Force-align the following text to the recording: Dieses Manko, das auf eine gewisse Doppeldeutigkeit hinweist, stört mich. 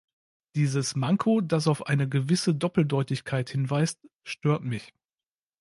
Dieses 0.55 0.95
Manko, 0.95 1.41
das 1.41 1.67
auf 1.67 1.85
eine 1.85 2.09
gewisse 2.09 2.55
Doppeldeutigkeit 2.55 3.51
hinweist, 3.51 3.99
stört 4.23 4.63
mich. 4.63 4.95